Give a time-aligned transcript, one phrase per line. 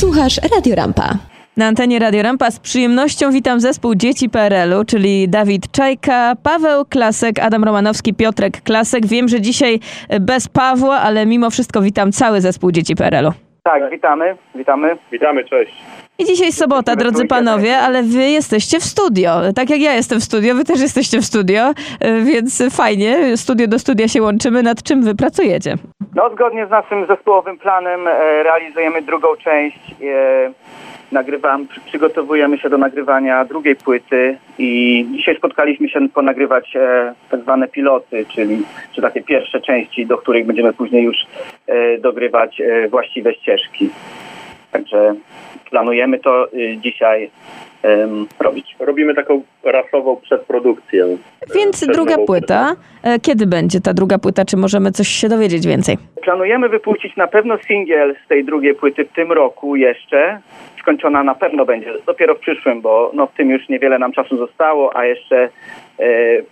[0.00, 1.08] Słuchasz Radio Rampa.
[1.56, 7.38] Na antenie Radio Rampa z przyjemnością witam zespół Dzieci PRL-u, czyli Dawid Czajka, Paweł Klasek,
[7.38, 9.06] Adam Romanowski, Piotrek Klasek.
[9.06, 9.80] Wiem, że dzisiaj
[10.20, 13.32] bez Pawła, ale mimo wszystko witam cały zespół Dzieci PRL-u.
[13.62, 14.96] Tak, witamy, witamy.
[15.12, 15.72] Witamy, cześć.
[16.20, 19.30] I dzisiaj sobota, drodzy panowie, ale wy jesteście w studio.
[19.54, 21.72] Tak jak ja jestem w studio, wy też jesteście w studio,
[22.24, 24.62] więc fajnie, studio do studia się łączymy.
[24.62, 25.74] Nad czym wy pracujecie?
[26.14, 29.78] No, zgodnie z naszym zespołowym planem e, realizujemy drugą część.
[30.02, 30.52] E,
[31.12, 37.40] nagrywam, przy- przygotowujemy się do nagrywania drugiej płyty i dzisiaj spotkaliśmy się ponagrywać e, tak
[37.40, 38.62] zwane piloty, czyli
[38.94, 41.16] czy takie pierwsze części, do których będziemy później już
[41.66, 43.90] e, dogrywać e, właściwe ścieżki.
[44.72, 45.14] Także
[45.70, 47.30] planujemy to e, dzisiaj
[48.40, 48.76] robić.
[48.80, 51.06] Robimy taką rasową przedprodukcję.
[51.54, 52.76] Więc przed druga płyta.
[53.02, 54.44] E, Kiedy będzie ta druga płyta?
[54.44, 55.96] Czy możemy coś się dowiedzieć więcej?
[56.22, 60.40] Planujemy wypuścić na pewno singiel z tej drugiej płyty w tym roku jeszcze.
[60.80, 64.36] Skończona na pewno będzie, dopiero w przyszłym, bo no w tym już niewiele nam czasu
[64.36, 65.48] zostało, a jeszcze
[65.98, 66.08] e,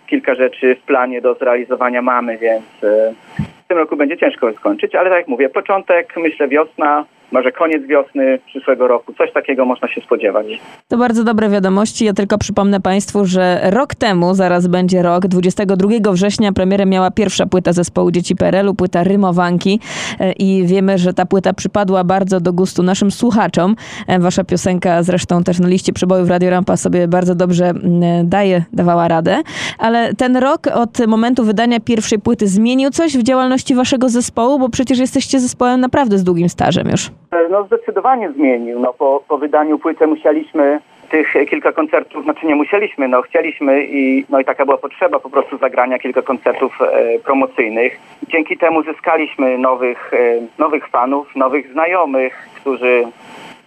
[0.07, 4.95] kilka rzeczy w planie do zrealizowania mamy, więc e, w tym roku będzie ciężko skończyć,
[4.95, 9.87] ale tak jak mówię, początek, myślę wiosna, może koniec wiosny przyszłego roku, coś takiego można
[9.87, 10.47] się spodziewać.
[10.87, 12.05] To bardzo dobre wiadomości.
[12.05, 17.45] Ja tylko przypomnę Państwu, że rok temu, zaraz będzie rok, 22 września premierę miała pierwsza
[17.45, 19.79] płyta zespołu Dzieci PRL-u, płyta Rymowanki
[20.19, 23.75] E, i wiemy, że ta płyta przypadła bardzo do gustu naszym słuchaczom.
[24.07, 28.63] E, Wasza piosenka zresztą też na liście przebojów Radio Rampa sobie bardzo dobrze mm, daje,
[28.73, 29.41] dawała radę.
[29.79, 34.69] Ale ten rok od momentu wydania pierwszej płyty zmienił coś w działalności Waszego zespołu, bo
[34.69, 37.11] przecież jesteście zespołem naprawdę z długim stażem już.
[37.49, 38.79] No zdecydowanie zmienił.
[38.79, 44.25] No, po, po wydaniu płyty musieliśmy tych kilka koncertów, znaczy nie musieliśmy, no chcieliśmy i
[44.29, 47.99] no i taka była potrzeba po prostu zagrania kilka koncertów e, promocyjnych.
[48.27, 53.03] Dzięki temu zyskaliśmy nowych, e, nowych fanów, nowych znajomych, którzy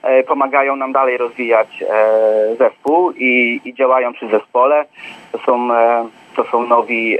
[0.02, 4.84] e, pomagają nam dalej rozwijać e, zespół i, i działają przy zespole.
[5.32, 7.18] To są, e, to są nowi,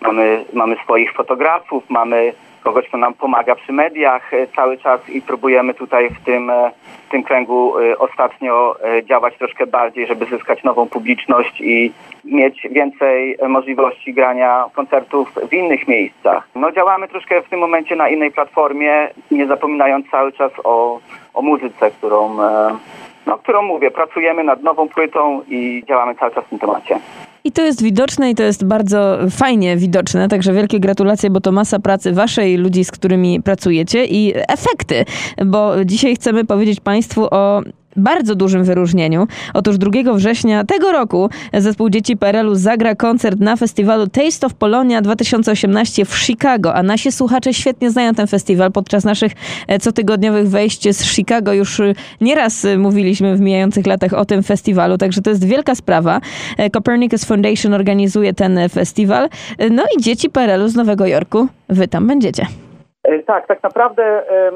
[0.00, 2.32] mamy, mamy swoich fotografów, mamy
[2.64, 6.70] kogoś, kto nam pomaga przy mediach e, cały czas i próbujemy tutaj w tym, e,
[7.08, 11.92] w tym kręgu e, ostatnio działać troszkę bardziej, żeby zyskać nową publiczność i
[12.24, 16.48] mieć więcej możliwości grania koncertów w innych miejscach.
[16.54, 21.00] No działamy troszkę w tym momencie na innej platformie, nie zapominając cały czas o,
[21.34, 22.36] o muzyce, którą,
[23.26, 26.98] no, którą mówię, pracujemy nad nową płytą i działamy cały czas w tym temacie.
[27.46, 31.52] I to jest widoczne i to jest bardzo fajnie widoczne, także wielkie gratulacje, bo to
[31.52, 35.04] masa pracy waszej, ludzi, z którymi pracujecie i efekty,
[35.46, 37.62] bo dzisiaj chcemy powiedzieć Państwu o
[37.96, 39.26] bardzo dużym wyróżnieniu.
[39.54, 45.02] Otóż 2 września tego roku zespół Dzieci PRL-u zagra koncert na festiwalu Taste of Polonia
[45.02, 48.72] 2018 w Chicago, a nasi słuchacze świetnie znają ten festiwal.
[48.72, 49.32] Podczas naszych
[49.66, 54.42] e, cotygodniowych wejść z Chicago już e, nieraz e, mówiliśmy w mijających latach o tym
[54.42, 56.20] festiwalu, także to jest wielka sprawa.
[56.72, 59.28] Copernicus Foundation organizuje ten festiwal.
[59.70, 62.46] No i Dzieci PRL-u z Nowego Jorku, wy tam będziecie.
[63.04, 64.54] E, Tak, tak naprawdę em,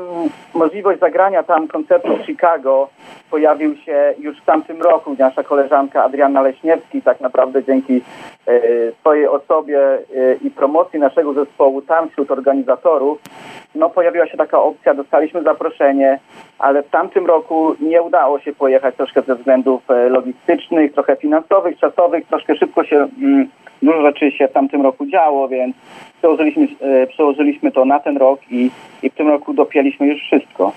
[0.54, 2.88] możliwość zagrania tam koncertu w Chicago
[3.30, 5.16] pojawił się już w tamtym roku.
[5.18, 8.02] Nasza koleżanka Adriana Leśniewski tak naprawdę dzięki
[8.46, 8.60] e,
[9.00, 9.98] swojej osobie e,
[10.42, 13.18] i promocji naszego zespołu tam wśród organizatorów,
[13.74, 16.18] no pojawiła się taka opcja, dostaliśmy zaproszenie,
[16.58, 21.78] ale w tamtym roku nie udało się pojechać troszkę ze względów e, logistycznych, trochę finansowych,
[21.78, 23.48] czasowych, troszkę szybko się mm,
[23.82, 25.76] dużo rzeczy się w tamtym roku działo, więc
[26.18, 28.70] przełożyliśmy, e, przełożyliśmy to na ten rok i,
[29.02, 30.72] i w tym roku dopięliśmy już wszystko.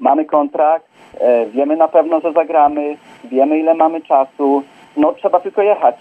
[0.00, 0.86] Mamy kontrakt,
[1.20, 4.62] e, wiemy na pewno, że zagramy, wiemy ile mamy czasu,
[4.98, 5.96] no trzeba tylko jechać.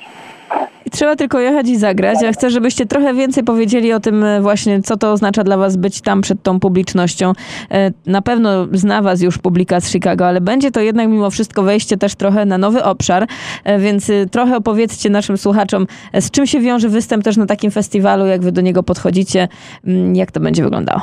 [0.86, 2.18] I Trzeba tylko jechać i zagrać.
[2.22, 5.78] Ja chcę, żebyście trochę więcej powiedzieli o tym e, właśnie, co to oznacza dla was
[5.78, 7.34] być tam przed tą publicznością.
[7.72, 11.64] E, Na pewno zna was już publika z Chicago, ale będzie to jednak mimo wszystko
[11.64, 13.28] wejście też trochę na nowy obszar,
[13.64, 18.26] E, więc trochę opowiedzcie naszym słuchaczom, z czym się wiąże występ też na takim festiwalu,
[18.26, 19.48] jak wy do niego podchodzicie,
[19.88, 21.02] mm, jak to będzie wyglądało.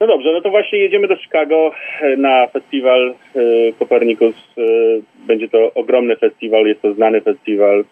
[0.00, 1.70] No dobrze, no to właśnie jedziemy do Chicago
[2.18, 3.14] na festiwal
[3.78, 4.34] Copernicus.
[4.58, 4.62] E,
[5.26, 7.84] Będzie to ogromny festiwal, jest to znany festiwal.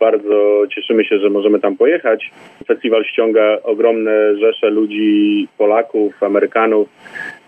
[0.00, 2.30] Bardzo cieszymy się, że możemy tam pojechać.
[2.66, 6.88] Festiwal ściąga ogromne rzesze ludzi, Polaków, Amerykanów,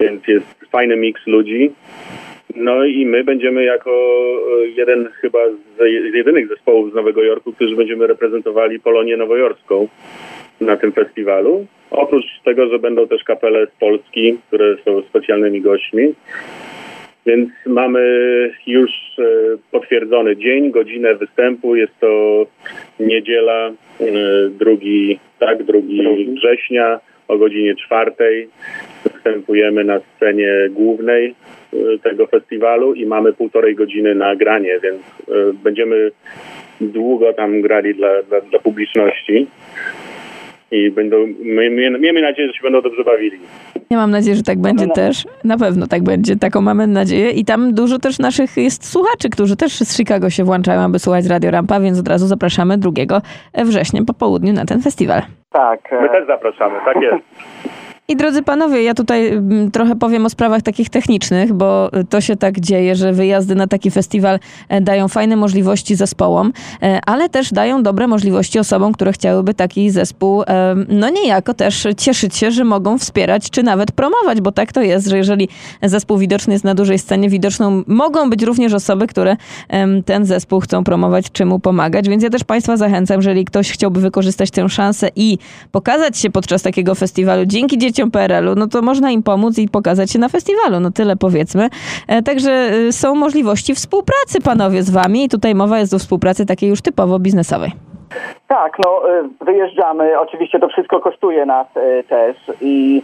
[0.01, 1.71] więc jest fajny miks ludzi.
[2.57, 5.73] No i my będziemy jako e, jeden chyba z
[6.13, 9.89] z jedynych zespołów z Nowego Jorku, którzy będziemy reprezentowali Polonię Nowojorską
[10.61, 11.67] na tym festiwalu.
[11.91, 16.15] Oprócz tego, że będą też kapele z Polski, które są specjalnymi gośćmi.
[17.27, 18.01] Więc mamy
[18.67, 19.23] już e,
[19.71, 21.77] potwierdzony dzień, godzinę występu.
[21.77, 22.47] Jest to
[23.01, 24.05] niedziela, e,
[24.51, 28.49] drugi, tak, drugi września o godzinie czwartej.
[29.13, 31.35] występujemy na scenie głównej
[31.75, 35.03] y, tego festiwalu i mamy półtorej godziny na granie, więc
[35.65, 36.11] będziemy
[36.81, 39.47] długo tam grali dla, dla, dla publiczności
[40.71, 43.39] i będą, my, my, miejmy nadzieję, że się będą dobrze bawili.
[43.93, 44.95] Ja mam nadzieję, że tak będzie no.
[44.95, 45.27] też.
[45.45, 47.31] Na pewno tak będzie, taką mamy nadzieję.
[47.31, 51.27] I tam dużo też naszych jest słuchaczy, którzy też z Chicago się włączają, aby słuchać
[51.27, 52.91] Radio Rampa, więc od razu zapraszamy 2
[53.65, 55.23] września po południu na ten festiwal.
[55.51, 55.93] Tak.
[55.93, 57.25] e, My też zapraszamy, tak jest.
[58.09, 62.37] I drodzy panowie, ja tutaj mm, trochę powiem o sprawach takich technicznych, bo to się
[62.37, 64.39] tak dzieje, że wyjazdy na taki festiwal
[64.69, 66.53] e, dają fajne możliwości zespołom,
[66.83, 71.87] e, ale też dają dobre możliwości osobom, które chciałyby taki zespół, e, no niejako też
[71.97, 75.49] cieszyć się, że mogą wspierać, czy nawet promować, bo tak to jest, że jeżeli
[75.83, 79.37] zespół widoczny jest na dużej scenie, widoczną mogą być również osoby, które
[80.05, 84.01] ten zespół chcą promować, czy mu pomagać, więc ja też państwa zachęcam, jeżeli ktoś chciałby
[84.01, 85.39] wykorzystać tę szansę i
[85.73, 87.47] pokazać się podczas takiego festiwalu.
[87.47, 91.17] Dzięki dzieciom PRL-u, no to można im pomóc i pokazać się na festiwalu, no tyle
[91.17, 91.69] powiedzmy.
[92.09, 96.47] E, Także y, są możliwości współpracy panowie z wami i tutaj mowa jest o współpracy
[96.47, 97.73] takiej już typowo biznesowej.
[98.49, 100.21] Tak, no y, wyjeżdżamy.
[100.21, 103.03] Oczywiście to wszystko kosztuje nas y, też i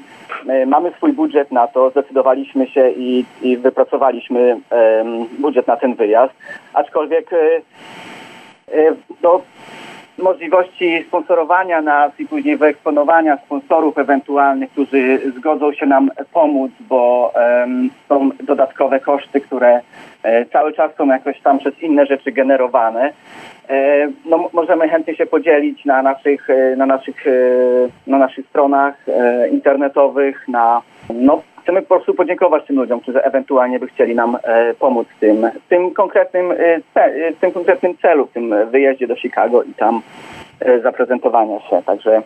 [0.67, 1.91] mamy swój budżet na to.
[1.91, 4.61] Zdecydowaliśmy się i, i wypracowaliśmy
[5.39, 6.35] budżet na ten wyjazd.
[6.75, 7.31] Aczkolwiek
[9.23, 9.41] no,
[10.19, 17.91] możliwości sponsorowania nas i później wyeksponowania sponsorów ewentualnych, którzy zgodzą się nam pomóc, bo em,
[18.09, 19.81] są dodatkowe koszty, które
[20.23, 23.13] e, cały czas są jakoś tam przez inne rzeczy generowane.
[23.69, 27.31] E, no, możemy chętnie się podzielić na naszych, e, na naszych, e,
[28.07, 30.83] na naszych stronach e, internetowych, na
[31.15, 35.21] no, chcemy po prostu podziękować tym ludziom, którzy ewentualnie by chcieli nam e, pomóc w
[35.21, 39.75] tym, tym konkretnym, e, e, w tym konkretnym celu, w tym wyjeździe do Chicago i
[39.75, 40.03] tam
[40.61, 41.83] e, zaprezentowania się.
[41.87, 42.23] Także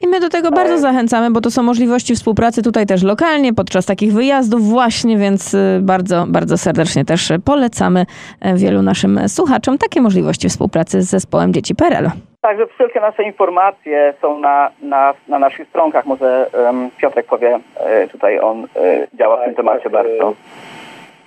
[0.00, 3.86] I my do tego bardzo zachęcamy, bo to są możliwości współpracy tutaj też lokalnie, podczas
[3.86, 8.06] takich wyjazdów właśnie, więc y, bardzo, bardzo serdecznie też polecamy
[8.40, 12.10] e, wielu naszym słuchaczom takie możliwości współpracy z zespołem Dzieci PRL.
[12.40, 16.06] Także wszelkie nasze informacje są na, na, na naszych stronkach.
[16.06, 20.34] Może um, Piotrek powie, e, tutaj on e, działa w tym temacie tak, bardzo.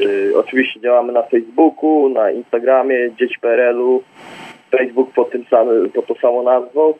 [0.01, 4.03] Y, oczywiście działamy na Facebooku, na Instagramie, Dzieci PRL-u,
[4.71, 6.93] Facebook pod, tym samym, pod tą samą nazwą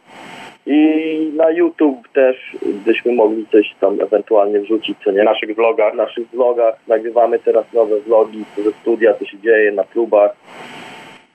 [0.71, 5.21] i na YouTube też byśmy mogli coś tam ewentualnie wrzucić, co nie?
[5.21, 5.93] W naszych vlogach.
[5.93, 10.31] W naszych vlogach nagrywamy teraz nowe vlogi ze studia, co się dzieje na klubach,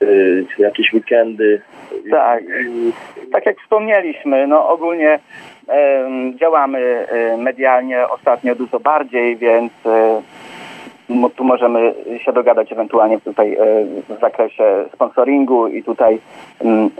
[0.02, 1.60] y, jakieś weekendy.
[2.10, 2.42] Tak.
[3.32, 5.18] Tak jak wspomnieliśmy, no ogólnie
[5.68, 10.22] em, działamy e, medialnie ostatnio dużo bardziej, więc mo-
[11.36, 11.94] tu możemy
[12.24, 13.84] się dogadać ewentualnie tutaj e,
[14.16, 14.64] w zakresie
[14.94, 16.18] sponsoringu i tutaj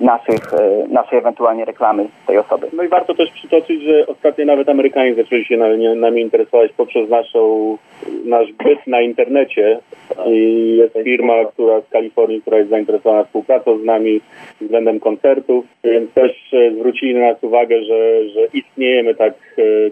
[0.01, 2.67] naszych, e, naszej ewentualnie reklamy tej osoby.
[2.73, 7.11] No i warto też przytoczyć, że ostatnio nawet Amerykanie zaczęli się nami, nami interesować poprzez
[7.11, 7.77] naszą,
[8.25, 9.79] nasz byt na internecie
[10.27, 14.21] i jest firma, która z Kalifornii, która jest zainteresowana współpracą z nami
[14.61, 19.35] względem koncertów, więc też e, zwrócili na nas uwagę, że, że istniejemy tak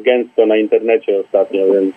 [0.00, 1.94] gęsto na internecie ostatnio, więc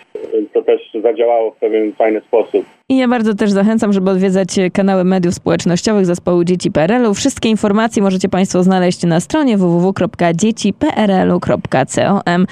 [0.54, 2.66] to też zadziałało w pewien fajny sposób.
[2.90, 7.14] I ja bardzo też zachęcam, żeby odwiedzać kanały mediów społecznościowych zespołu Dzieci PRL-u.
[7.14, 12.48] Wszystkie informacje możecie Państwo znaleźć na stronie www.dzieciprl.com.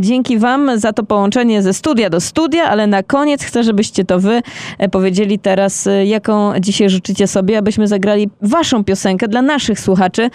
[0.00, 4.20] Dzięki Wam za to połączenie ze studia do studia, ale na koniec chcę, żebyście to
[4.20, 4.42] Wy
[4.92, 10.30] powiedzieli teraz, jaką dzisiaj życzycie sobie, abyśmy zagrali Waszą piosenkę dla naszych słuchaczy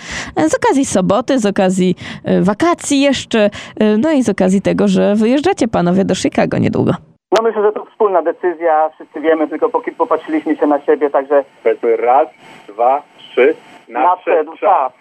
[0.50, 5.16] z okazji soboty, z okazji e, wakacji jeszcze, e, no i z okazji tego, że
[5.16, 6.83] wyjeżdżacie Panowie do Chicago niedługo.
[7.32, 11.44] No myślę, że to wspólna decyzja, wszyscy wiemy, tylko póki popatrzyliśmy się na siebie, także
[11.98, 12.28] raz,
[12.68, 13.56] dwa, trzy,
[13.90, 14.92] nadszedł czas.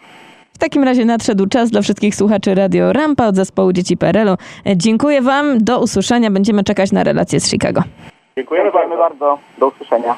[0.55, 4.37] W takim razie nadszedł czas dla wszystkich słuchaczy Radio Rampa od zespołu Dzieci PRL-u.
[4.77, 6.31] Dziękuję Wam, do usłyszenia.
[6.31, 7.83] Będziemy czekać na relacje z Chicago.
[8.37, 9.25] Dziękujemy Dziękujemy bardzo.
[9.27, 9.39] bardzo.
[9.59, 10.15] Do usłyszenia.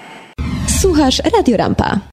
[0.80, 1.96] Słuchasz Radio Rampa.